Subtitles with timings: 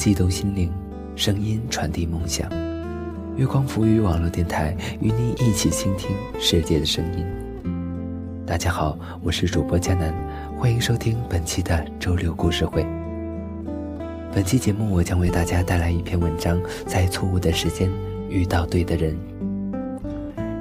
[0.00, 0.72] 悸动心灵，
[1.14, 2.48] 声音传递梦想。
[3.36, 7.26] 月光浮语网络电台与您一起倾听世界的声音。
[8.46, 10.10] 大家好，我是主播佳楠，
[10.58, 12.82] 欢迎收听本期的周六故事会。
[14.32, 17.90] 本期节目我将为大家带来一篇文章，在错误的时间
[18.30, 19.14] 遇到对的人。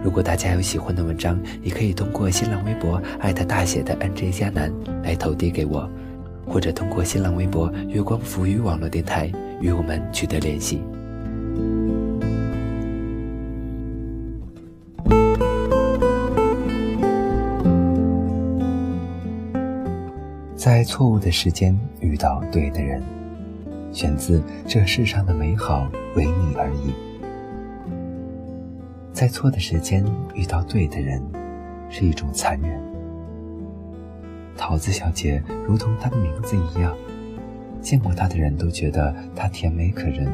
[0.04, 4.70] 如果大家有喜欢的文章，也可以通过新浪微博艾特大写的 NJ 佳楠
[5.02, 5.90] 来投递给我。
[6.50, 9.32] 或者通过新浪微博“月光浮语网络电台”
[9.62, 10.82] 与我们取得联系。
[20.56, 23.02] 在错误的时间遇到对的人，
[23.94, 26.90] 选自《这世上的美好为你而已》。
[29.14, 31.22] 在错的时间遇到对的人，
[31.90, 32.89] 是一种残忍。
[34.60, 36.94] 桃子小姐如同她的名字一样，
[37.82, 40.30] 见过她的人都觉得她甜美可人，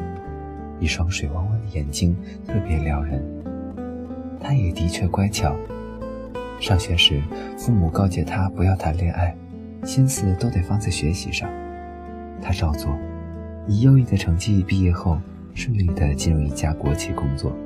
[0.80, 3.24] 一双水汪汪的眼睛特别撩人。
[4.40, 5.56] 她也的确乖巧。
[6.58, 7.22] 上学时，
[7.56, 9.34] 父母告诫她不要谈恋爱，
[9.84, 11.48] 心思都得放在学习上。
[12.42, 12.98] 她照做，
[13.68, 15.20] 以优异的成绩毕业后，
[15.54, 17.56] 顺利地进入一家国企工作。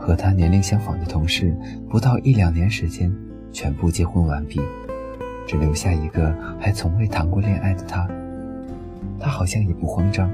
[0.00, 1.54] 和她年龄相仿的同事，
[1.86, 3.14] 不到一两年时间，
[3.52, 4.58] 全部结婚完毕。
[5.46, 8.08] 只留下一个还从未谈过恋爱的他，
[9.20, 10.28] 他好像也不慌张。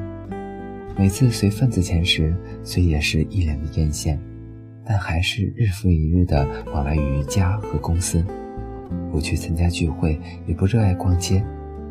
[0.97, 4.17] 每次随份子钱时，虽也是一脸的艳羡，
[4.85, 8.25] 但还是日复一日的往来于家和公司，
[9.11, 11.45] 不去参加聚会，也不热爱逛街，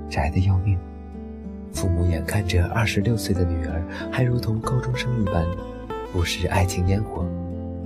[0.10, 0.78] 宅的要命。
[1.74, 3.82] 父母眼看着二十六岁的女儿
[4.12, 5.46] 还如同高中生一般，
[6.12, 7.26] 不食爱情烟火，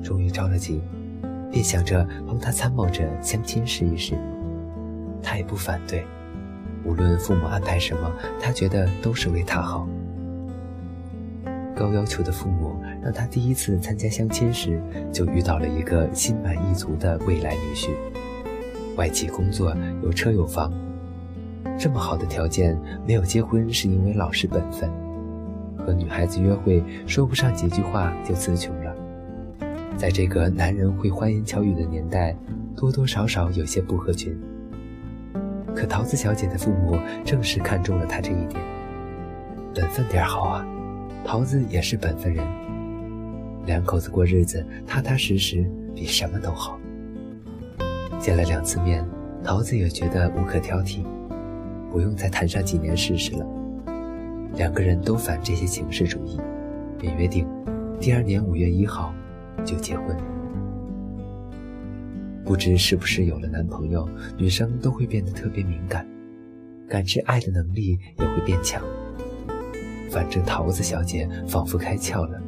[0.04, 0.82] 终于着了急，
[1.52, 4.16] 便想着帮她参谋着相亲试一试。
[5.22, 6.06] 他也不反对，
[6.84, 9.88] 无论父母安排什么，他觉得都是为他好。
[11.76, 14.82] 高要求的父母让他第一次参加相亲时，
[15.12, 17.90] 就遇到了一个心满意足的未来女婿，
[18.96, 20.72] 外企工作，有车有房，
[21.78, 24.90] 这么好的条件，没有结婚是因为老实本分。
[25.78, 28.96] 和女孩子约会说不上几句话就词穷了，
[29.98, 32.34] 在这个男人会花言巧语的年代，
[32.76, 34.34] 多多少少有些不合群。
[35.76, 38.62] 可桃子小姐的父母正是看中了她这一点，
[39.74, 40.66] 本分点好啊，
[41.26, 42.46] 桃子也是本分人，
[43.66, 46.80] 两口子过日子踏踏实实比什么都好。
[48.20, 49.06] 见了两次面，
[49.44, 51.04] 桃子也觉得无可挑剔，
[51.92, 53.46] 不用再谈上几年试试了。
[54.54, 56.40] 两个人都反这些形式主义，
[56.98, 57.46] 便约定
[58.00, 59.14] 第二年五月一号
[59.66, 60.16] 就结婚。
[62.46, 64.08] 不知是不是有了男朋友，
[64.38, 66.08] 女生都会变得特别敏感，
[66.88, 68.84] 感知爱的能力也会变强。
[70.12, 72.40] 反正桃子小姐仿佛开窍了，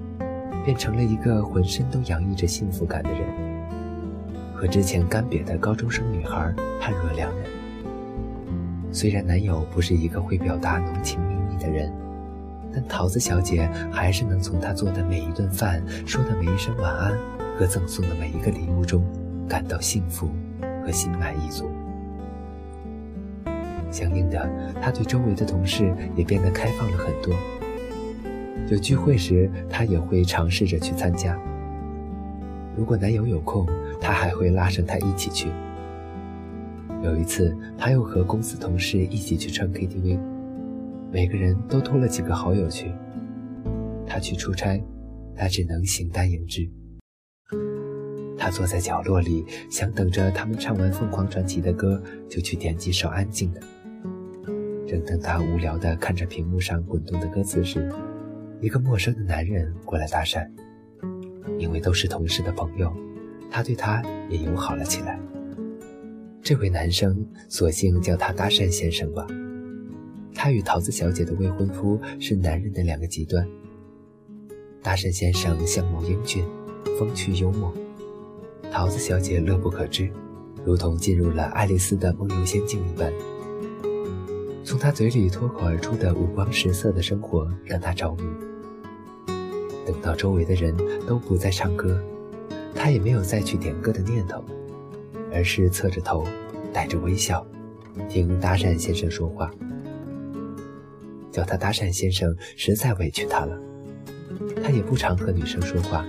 [0.63, 3.21] 变成了一个浑身都洋溢着幸福感的人，
[4.53, 7.45] 和之前干瘪的高中生女孩判若两人。
[8.91, 11.91] 虽然男友不是一个会表达浓情蜜意的人，
[12.71, 17.17] 但桃子小姐还是能从他做的每一顿饭、说的每一声晚安
[17.57, 19.03] 和赠送的每一个礼物中。
[19.47, 20.29] 感到幸福
[20.83, 21.69] 和心满意足。
[23.89, 24.49] 相应的，
[24.81, 27.33] 他对周围的同事也变得开放了很多。
[28.69, 31.39] 有聚会时，他也会尝试着去参加。
[32.75, 33.65] 如果男友有空，
[34.01, 35.47] 他还会拉上他一起去。
[37.01, 40.19] 有一次，他又和公司同事一起去唱 KTV，
[41.11, 42.91] 每个人都托了几个好友去。
[44.05, 44.83] 他去出差，
[45.35, 46.69] 他只能形单影只。
[48.37, 53.61] 他坐在角落里，想等着他们唱完凤凰传奇的歌，就去点几首安静的。
[54.87, 57.91] 正当他无聊地看着屏幕上滚动的歌词时，
[58.61, 60.47] 一个陌生的男人过来搭讪。
[61.57, 62.93] 因为都是同事的朋友，
[63.49, 65.19] 他对他也友好了起来。
[66.41, 69.25] 这位男生索性叫他搭讪先生吧。
[70.35, 73.47] 他与桃子小姐的未婚夫是男人的两个极端。
[74.83, 76.45] 搭讪先生相貌英俊，
[76.99, 77.73] 风趣幽默。
[78.71, 80.09] 桃子小姐乐不可支，
[80.63, 83.11] 如同进入了爱丽丝的梦游仙境一般。
[84.63, 88.23] 从她嘴里脱口而出的五光十色的生活让她着迷。
[89.85, 90.75] 等到周围的人
[91.07, 91.99] 都不再唱歌，
[92.75, 94.43] 她也没有再去点歌的念头，
[95.33, 96.25] 而是侧着头，
[96.73, 97.45] 带着微笑，
[98.09, 99.49] 听搭讪先生说话。
[101.31, 103.57] 叫他搭讪先生实在委屈他了，
[104.63, 106.05] 他也不常和女生说话，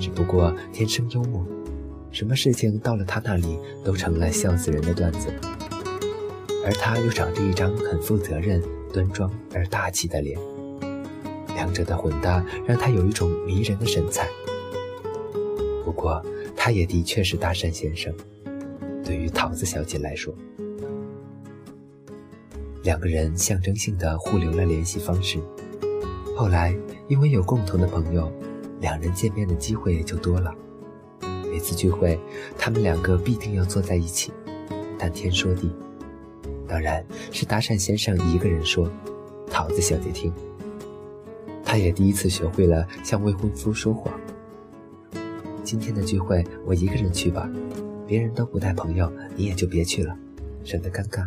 [0.00, 1.46] 只不过天生幽默。
[2.14, 5.34] 什么事情到了他那里都成了笑死人的段子，
[6.64, 8.62] 而他又长着一张很负责任、
[8.92, 10.38] 端庄而大气的脸，
[11.56, 14.28] 两者的混搭让他有一种迷人的神采。
[15.84, 16.24] 不过，
[16.54, 18.14] 他也的确是大山先生。
[19.04, 20.32] 对于桃子小姐来说，
[22.84, 25.40] 两个人象征性的互留了联系方式。
[26.36, 26.72] 后来，
[27.08, 28.32] 因为有共同的朋友，
[28.80, 30.54] 两人见面的机会也就多了。
[31.54, 32.18] 每次聚会，
[32.58, 34.32] 他们两个必定要坐在一起，
[34.98, 35.70] 谈天说地。
[36.66, 38.90] 当然是搭讪先生一个人说，
[39.46, 40.32] 桃子小姐听。
[41.64, 44.12] 他也第一次学会了向未婚夫说谎。
[45.62, 47.48] 今天的聚会我一个人去吧，
[48.04, 50.18] 别人都不带朋友，你也就别去了，
[50.64, 51.24] 省得尴尬。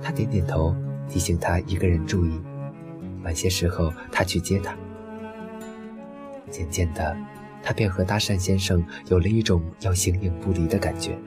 [0.00, 0.74] 他点点头，
[1.06, 2.40] 提醒他一个人注意。
[3.22, 4.74] 晚些时候，他去接她。
[6.50, 7.14] 渐渐的，
[7.66, 11.18] 他便和搭讪先生有了一种要形影不离的感觉。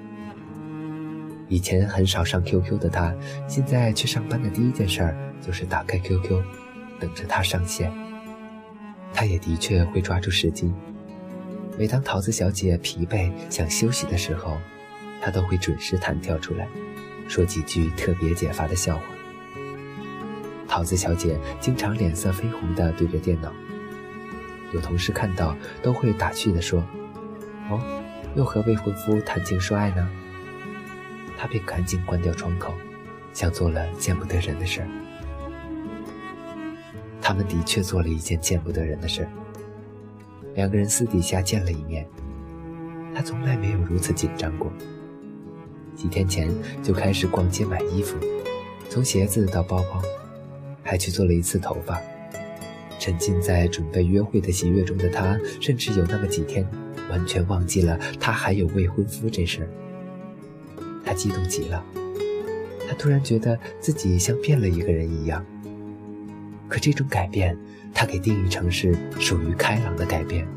[1.50, 3.14] 以前很少上 QQ 的他，
[3.46, 6.42] 现在去上班的第一件事儿就是打开 QQ，
[6.98, 7.92] 等着他上线。
[9.14, 10.72] 他也的确会抓住时机，
[11.78, 14.58] 每当桃子小姐疲惫想休息的时候，
[15.22, 16.66] 他都会准时弹跳出来，
[17.28, 19.04] 说几句特别解乏的笑话。
[20.70, 23.52] 桃子小姐经常脸色绯红地对着电脑，
[24.74, 26.84] 有同事看到都会打趣地说
[27.70, 27.80] ：“哦，
[28.36, 30.10] 又和未婚夫谈情说爱呢。”
[31.38, 32.74] 他便赶紧关掉窗口，
[33.34, 34.88] 像做了见不得人的事儿。
[37.22, 39.30] 他们的确做了一件见不得人的事儿。
[40.56, 42.06] 两个人私底下见了一面，
[43.16, 44.72] 他从来没有如此紧张过。
[45.96, 46.50] 几天前
[46.84, 48.18] 就开始逛街买衣服，
[48.90, 50.02] 从鞋子到包包。
[50.82, 52.02] 还去做了一次头发，
[53.00, 56.68] 沉浸在准备约会的喜悦中的他，甚至有那么几天
[57.10, 59.70] 完全忘记了他还有未婚夫这事儿。
[61.04, 61.84] 他激动极了，
[62.88, 65.44] 他突然觉得自己像变了一个人一样。
[66.68, 67.58] 可这种改变，
[67.96, 70.48] 他给定义成是属于开朗的改变，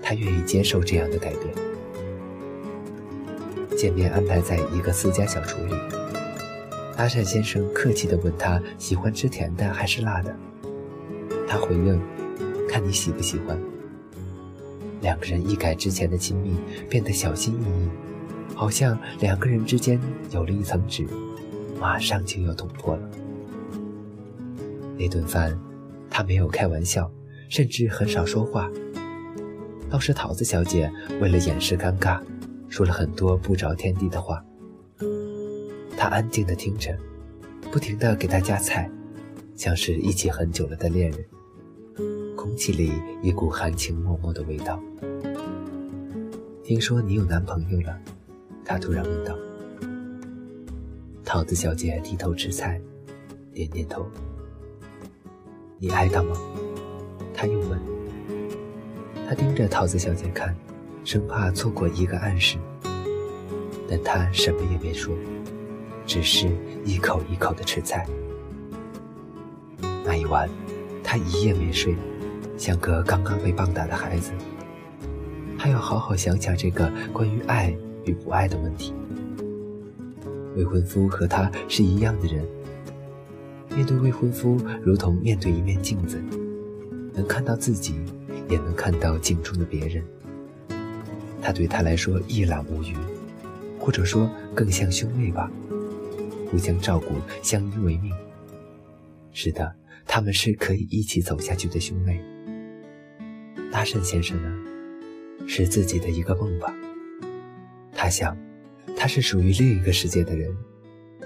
[0.00, 1.54] 他愿意接受这样的改变。
[3.76, 5.74] 见面安排在一个私家小厨里。
[6.96, 10.36] 搭讪先生客气地问他喜欢吃甜的还是辣的，
[11.50, 12.00] 他回应
[12.70, 13.60] ：“看你喜不喜欢。”
[15.02, 16.54] 两个人一改之前的亲密，
[16.88, 17.88] 变得小心翼翼，
[18.54, 20.00] 好像两个人之间
[20.30, 21.04] 有了一层纸，
[21.80, 23.10] 马上就要捅破了。
[24.96, 25.58] 那顿饭，
[26.08, 27.10] 他没有开玩笑，
[27.48, 28.70] 甚至很少说话，
[29.90, 30.88] 倒是桃子小姐
[31.20, 32.20] 为了掩饰尴尬，
[32.68, 34.40] 说了很多不着天地的话。
[35.96, 36.96] 他安静地听着，
[37.72, 38.88] 不停地给他夹菜，
[39.56, 41.24] 像是一起很久了的恋人。
[42.40, 42.90] 空气里
[43.20, 44.80] 一股含情脉脉的味道。
[46.64, 47.94] 听说你有男朋友了？
[48.64, 49.36] 他突然问道。
[51.22, 52.80] 桃子小姐低头吃菜，
[53.52, 54.06] 点点头。
[55.76, 56.34] 你爱他吗？
[57.34, 57.78] 他又问。
[59.28, 60.56] 他盯着桃子小姐看，
[61.04, 62.56] 生怕错过一个暗示，
[63.86, 65.14] 但他什么也没说。
[66.06, 66.48] 只是
[66.86, 68.06] 一口一口的吃菜。
[70.06, 70.48] 那一晚，
[71.04, 71.94] 他一夜没睡，
[72.60, 74.32] 像个刚刚被棒打的孩子。
[75.58, 77.74] 他要好好想想这个关于爱
[78.04, 78.92] 与不爱的问题。
[80.54, 82.46] 未婚夫和他是一样的人，
[83.74, 86.22] 面对未婚夫，如同面对一面镜子，
[87.14, 87.94] 能看到自己，
[88.50, 90.04] 也能看到镜中的别人。
[91.40, 92.94] 他对他来说一览无余，
[93.78, 95.50] 或者说更像兄妹吧。
[96.50, 98.12] 互相照顾，相依为命。
[99.32, 99.74] 是的，
[100.04, 102.22] 他们是可以一起走下去的兄妹。
[103.72, 104.52] 大圣先生呢，
[105.46, 106.74] 是自己的一个梦吧？
[107.92, 108.36] 他想，
[108.96, 110.54] 他是属于另一个世界的人，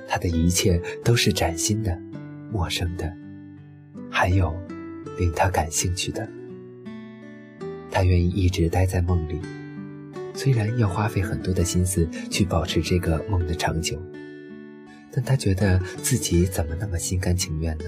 [0.06, 1.98] 他的一切都是崭新的、
[2.52, 3.10] 陌生的，
[4.10, 4.54] 还有
[5.18, 6.28] 令他感兴趣的。
[7.90, 9.40] 他愿意一直待在梦里，
[10.34, 14.00] 虽然要花费很多的心思去保持这个梦的长久。
[15.10, 17.84] 但他觉得自己怎么那么心甘情愿呢？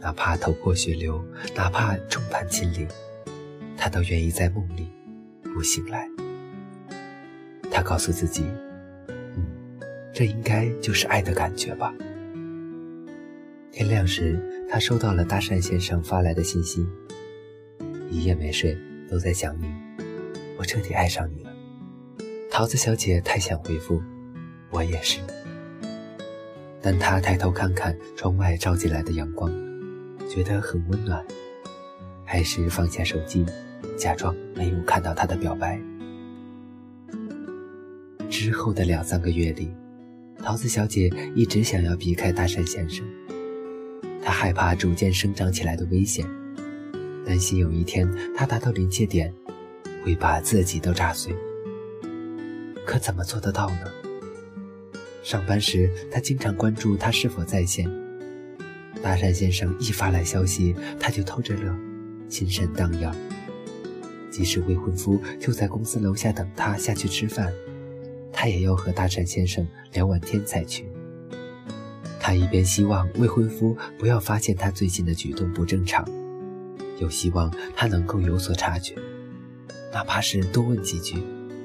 [0.00, 1.22] 哪怕头破血流，
[1.54, 2.86] 哪怕众叛亲离，
[3.84, 4.90] 他都愿意在梦里
[5.42, 6.08] 不醒来。
[7.70, 8.42] 他告诉自己
[9.36, 9.44] ：“嗯，
[10.10, 11.92] 这应该就是爱的感觉吧。”
[13.70, 16.86] 天亮时，他收到了大善先生发来的信息
[18.08, 18.74] ：“一夜没睡，
[19.10, 19.70] 都在想你，
[20.56, 21.54] 我彻底爱上你了。”
[22.50, 24.02] 桃子小姐太想回复
[24.72, 25.20] ：“我也是。”
[26.80, 29.52] 但他抬头看看窗外照进来的阳光，
[30.26, 31.22] 觉得很温暖，
[32.24, 33.44] 还是放下手机，
[33.96, 35.80] 假装没有看到他的表白。
[38.28, 39.70] 之后的两三个月里，
[40.42, 43.06] 桃子小姐一直想要避开大山先生，
[44.22, 46.26] 她害怕逐渐生长起来的危险，
[47.24, 49.32] 担心有一天他达到临界点，
[50.04, 51.34] 会把自己都炸碎。
[52.84, 53.90] 可怎么做得到呢？
[55.22, 57.90] 上班时，她经常关注他是否在线。
[59.02, 61.74] 大山先生一发来消息，他就偷着乐，
[62.28, 63.14] 心神荡漾。
[64.34, 67.52] 即使未婚夫就在公司楼下等他下去吃饭，
[68.32, 70.84] 他也要和大山先生聊完天才去。
[72.18, 76.04] 他一边希望未婚夫不要发现他最近的举动不正常，
[76.98, 78.96] 又希望他能够有所察觉，
[79.92, 81.22] 哪怕是多问几句，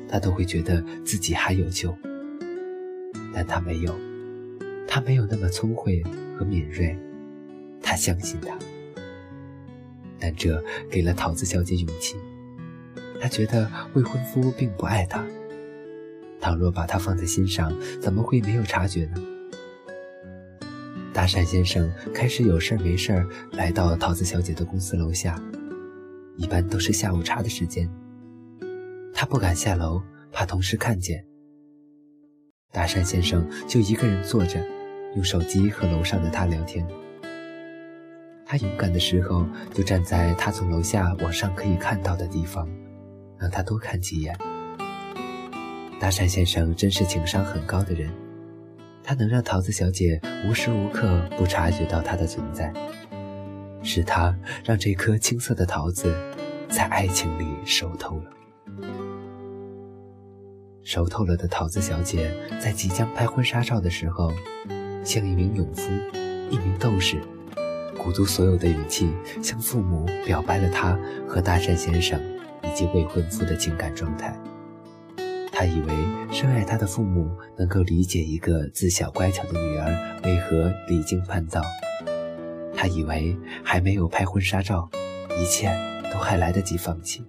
[0.07, 1.91] 他都会觉得自己还有救。
[3.33, 3.95] 但他没有，
[4.87, 6.03] 他没有那么聪慧
[6.37, 6.95] 和敏锐，
[7.81, 8.55] 他相信他，
[10.19, 12.15] 但这给了桃子小姐勇气。
[13.19, 15.25] 她觉得未婚夫并不爱她，
[16.39, 17.71] 倘若把她放在心上，
[18.01, 19.21] 怎么会没有察觉呢？
[21.13, 25.41] 大山先生开始有事儿没事儿来到桃子小姐的公司楼下，
[26.37, 27.89] 一般都是下午茶的时间。
[29.13, 31.25] 他不敢下楼，怕同事看见。
[32.71, 34.63] 大山先生就一个人坐着，
[35.15, 36.87] 用手机和楼上的他聊天。
[38.45, 42.69] 他勇敢的时候，就站在他从楼下往上可以看到的地方，
[43.39, 44.37] 让他多看几眼。
[45.99, 48.11] 大山先生真是情商很高的人，
[49.03, 52.71] 他能让桃子小姐无时无刻不察觉到他的存在，
[53.83, 56.15] 是他让这颗青涩的桃子
[56.69, 58.31] 在爱情里熟透了。
[60.83, 64.31] 熟透了的桃子小姐，在即将拍婚纱照的时候，
[65.03, 65.91] 像一名勇夫，
[66.49, 67.21] 一名斗士，
[67.97, 69.11] 鼓足所有的勇气，
[69.43, 72.19] 向父母表白了她和大山先生
[72.63, 74.37] 以及未婚夫的情感状态。
[75.51, 75.93] 他以为
[76.31, 81.61] 深爱他的父母能够理解一个自小乖巧的女儿为何离经叛道。
[82.73, 84.89] 他以为还没有拍婚纱照，
[85.37, 85.69] 一切
[86.13, 87.25] 都还来得及放弃。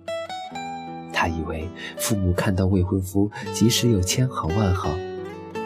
[1.12, 4.88] 他以为父母看到未婚夫即使有千好万好，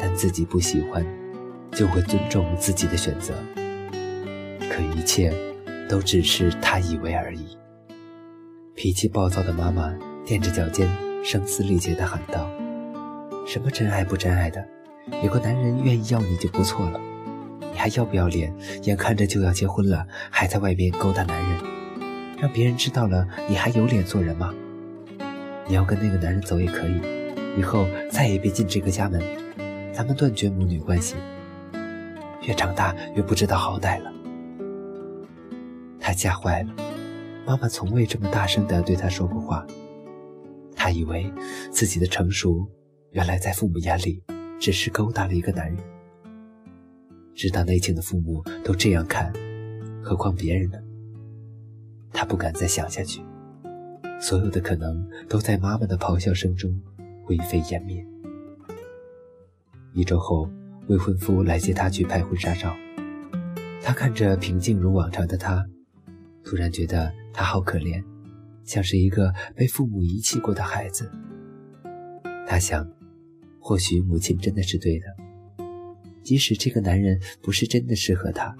[0.00, 1.04] 但自己不喜欢，
[1.71, 3.35] 就会尊重自己的选择。
[4.71, 5.33] 可一切
[5.87, 7.59] 都只是他以为而已。
[8.85, 9.95] 脾气暴躁的妈妈
[10.26, 10.87] 踮着脚尖，
[11.25, 12.50] 声嘶力竭地喊道
[13.49, 14.62] ：“什么真爱不真爱的？
[15.23, 17.00] 有个男人愿意要你就不错了，
[17.73, 18.55] 你还要不要脸？
[18.83, 21.61] 眼看着就要结婚了，还在外面勾搭男人，
[22.38, 24.53] 让别人知道了，你还有脸做人吗？”
[25.67, 27.00] 你要跟那个男人走也可以，
[27.59, 29.19] 以后再也别进这个家门，
[29.95, 31.14] 咱们断绝母女关系。
[32.43, 34.12] 越长大越不知道好歹了。
[35.99, 36.69] 他吓坏了，
[37.46, 39.66] 妈妈从未这么大声地对他说过话。
[40.74, 41.32] 他以为
[41.70, 42.66] 自己的成熟，
[43.10, 44.22] 原来在父母眼里
[44.58, 45.76] 只是勾搭了一个男人。
[47.34, 49.32] 知道内情的父母都这样看，
[50.02, 50.78] 何况别人呢？
[52.12, 53.22] 他不敢再想下去。
[54.20, 56.80] 所有的可能都在妈妈的咆哮声中
[57.24, 58.06] 灰飞烟灭。
[59.92, 60.48] 一周后，
[60.86, 62.74] 未婚夫来接她去拍婚纱照。
[63.82, 65.64] 他看着平静如往常的她，
[66.44, 68.03] 突然觉得他好可怜，
[68.64, 71.11] 像是一个被父母遗弃过的孩子。
[72.47, 72.88] 他想，
[73.59, 75.07] 或许母亲真的是对的，
[76.23, 78.55] 即使这个男人不是真的适合他，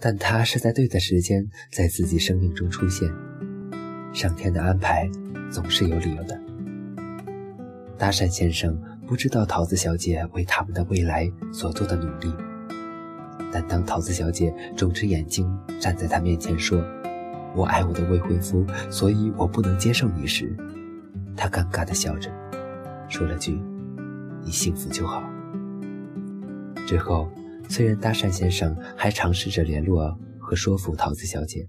[0.00, 3.08] 但他是在对的时间在自己生命中出现。
[4.14, 5.10] 上天的安排
[5.50, 6.40] 总是有理由的。
[7.98, 12.32] 大山先生不知道桃子小姐为他们的未来所做的努力，
[13.52, 15.46] 但当桃子小姐肿着眼睛
[15.80, 16.80] 站在他面前说
[17.54, 20.54] ：“我爱我的未婚夫，所以我不能接受你”时，
[21.36, 22.30] 他尴尬地笑着，
[23.08, 23.60] 说了句
[24.44, 25.22] ：“你幸福就好。”
[26.86, 27.28] 之后，
[27.68, 31.66] 虽然搭讪先生还尝试着联络和说服桃子小姐。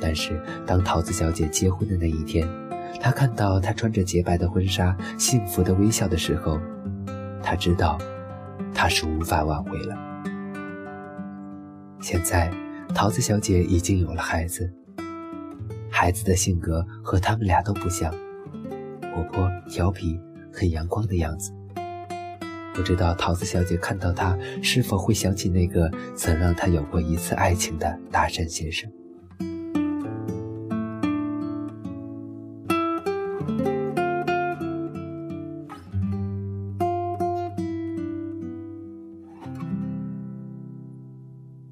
[0.00, 2.46] 但是，当桃子小姐结婚的那一天，
[3.00, 6.58] 他看到她穿着洁白的婚纱，幸福的微笑的时候，
[7.42, 7.96] 他知道，
[8.74, 9.96] 他是无法挽回了。
[12.00, 12.50] 现在，
[12.94, 14.70] 桃子小姐已经有了孩子，
[16.04, 18.12] 孩子的性格和他们俩都不像，
[19.10, 20.20] 活泼、调皮、
[20.52, 21.50] 很阳光的样子。
[22.74, 28.92] 不知道桃子小姐看到他，是否会想起那个曾让她有过一次爱情的大山先生。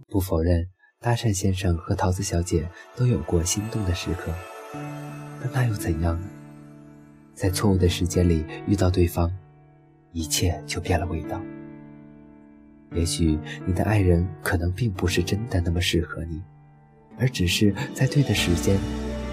[0.08, 0.66] 不否认，
[1.02, 4.32] 搭讪先生和桃子小姐都有过心动的时刻，
[5.42, 6.28] 但那又怎样呢？
[7.34, 9.28] 在错误的时间里遇到对方，
[10.12, 11.40] 一切就变了味道。
[12.92, 16.40] 也许你的爱人可能并不是真的那么适合你，
[17.18, 18.78] 而只是在对的时间，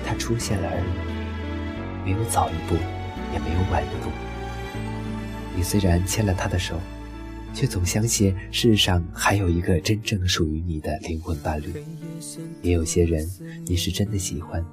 [0.03, 2.73] 他出现了而已，没有早一步，
[3.31, 4.09] 也没有晚一步。
[5.55, 6.79] 你虽然牵了他的手，
[7.53, 11.73] 却总相信世上还有一个真正属于你的灵魂伴侣。
[12.61, 13.29] 也有些人，
[13.65, 14.65] 你是真的喜欢，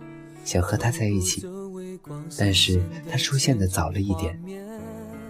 [0.44, 1.44] 想和他在一起，
[2.38, 4.38] 但是他出现的早了一点，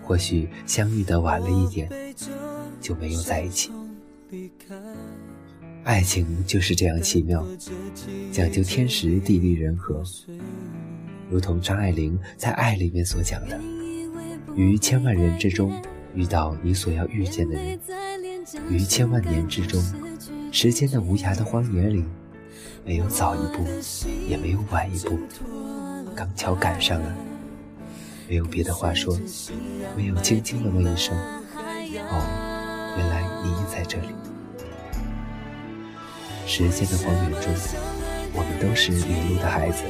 [0.03, 1.89] 或许相遇的晚了一点。
[2.79, 3.73] 就没有在一起。
[5.83, 7.45] 爱情就是这样奇妙，
[8.31, 10.05] 讲究天时地利人和。
[11.29, 13.61] 如同张爱玲在《爱》里面所讲的
[14.55, 15.83] ：“于千万人之中
[16.17, 17.79] 遇到你所要遇见的人，
[18.71, 19.81] 于千万年之中，
[20.51, 22.03] 时间的无涯的荒野里，
[22.87, 23.63] 没有早一步，
[24.27, 25.19] 也没有晚一步，
[26.15, 27.15] 刚巧赶上了。
[28.27, 29.21] 没有别的话说，
[29.95, 31.15] 没有轻轻的问一声
[32.11, 32.43] ：‘哦。’”
[32.97, 34.09] 原来你在这里。
[36.47, 37.53] 时间的荒原中，
[38.33, 39.85] 我们都是迷路的孩子。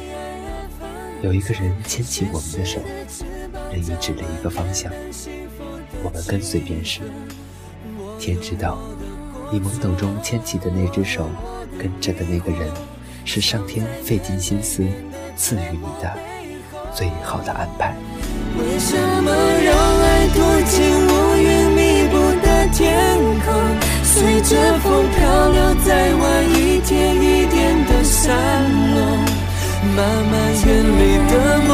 [1.22, 2.80] 有一个人牵起我们的手，
[3.70, 4.92] 任意指了一个方向，
[6.06, 7.00] 我们跟随便是。
[8.16, 8.78] 天知道，
[9.50, 11.28] 你懵懂中牵起的那只手，
[11.76, 12.70] 跟着的那个人，
[13.24, 14.84] 是上天费尽心思
[15.36, 16.16] 赐予你的
[16.94, 17.92] 最好的安排。
[18.56, 19.32] 为什么
[19.64, 20.38] 让爱躲
[20.70, 21.10] 进乌
[21.42, 22.54] 云密布的？
[22.72, 23.54] 天空
[24.02, 28.36] 随着风漂流在外，一点一点的散
[28.94, 28.96] 落。
[29.96, 29.98] 慢
[30.30, 30.34] 慢
[30.66, 31.32] 远离的
[31.66, 31.70] 梦，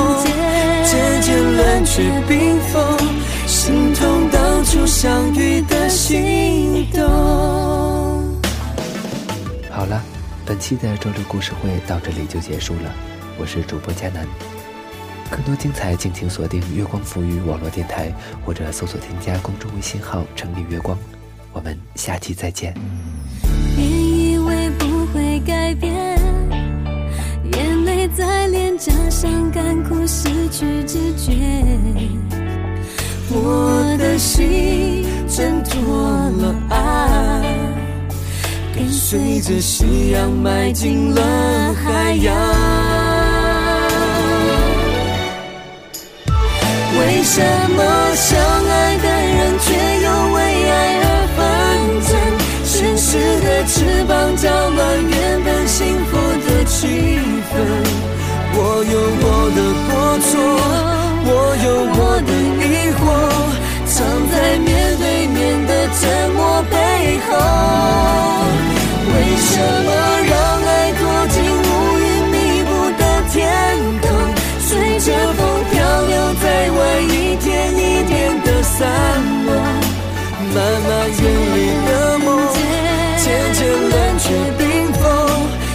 [0.84, 2.96] 渐渐冷却冰封，
[4.86, 7.02] 相遇的心动。
[9.70, 10.02] 好了，
[10.44, 12.92] 本期的周六故事会到这里就结束了。
[13.38, 14.26] 我是主播佳楠。
[15.30, 18.12] 更多精彩，敬请锁定月光浮语网络电台，
[18.44, 20.98] 或者搜索添加公众微信号“城里月光”。
[21.54, 22.74] 我们下期再见。
[23.74, 26.18] 别以为不会改变，
[27.54, 31.32] 眼泪在脸颊上干枯，失去知觉。
[33.34, 35.72] 我的心挣脱
[36.40, 36.76] 了爱，
[38.74, 41.20] 跟随着夕阳迈进了
[41.82, 42.34] 海洋。
[46.98, 47.40] 为什
[47.74, 47.80] 么
[48.14, 49.66] 相爱的人却
[50.04, 50.36] 又为
[50.68, 51.40] 爱而纷
[52.06, 52.10] 争？
[52.64, 53.08] 现实
[53.40, 56.10] 的翅膀搅乱原本幸福
[56.46, 56.78] 的气
[57.48, 57.52] 氛。
[58.54, 58.58] 我
[58.92, 59.90] 有我的过
[60.20, 60.30] 错，
[61.24, 61.30] 我
[61.64, 61.66] 有
[61.96, 62.01] 我
[67.28, 67.30] 后。
[69.08, 69.50] 为什
[69.86, 69.88] 么
[70.28, 70.32] 让
[70.66, 73.38] 爱躲进乌云密布的天
[74.00, 74.04] 空？
[74.60, 76.12] 随着风漂流。
[76.42, 78.80] 在外一点一点的散
[79.46, 79.48] 落，
[80.52, 81.22] 慢慢远
[81.54, 81.56] 离
[81.86, 82.26] 的梦，
[83.16, 84.24] 渐渐冷却
[84.58, 84.60] 冰
[84.94, 85.02] 封，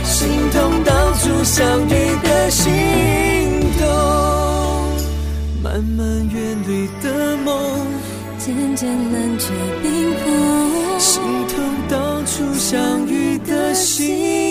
[0.03, 0.17] 心
[0.51, 1.89] 痛当初相遇
[2.21, 2.65] 的心
[3.79, 3.81] 动。
[5.63, 6.35] 慢慢远
[6.67, 6.69] 离
[7.01, 7.05] 的
[7.45, 7.47] 梦，
[8.37, 9.45] 渐渐冷却
[9.81, 9.87] 冰
[10.25, 10.96] 封，
[12.37, 14.46] 初相遇的心。